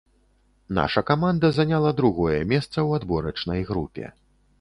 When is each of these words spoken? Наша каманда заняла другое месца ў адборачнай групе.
Наша 0.67 1.03
каманда 1.09 1.51
заняла 1.57 1.91
другое 1.99 2.39
месца 2.53 2.71
ў 2.71 2.89
адборачнай 3.01 3.61
групе. 3.69 4.09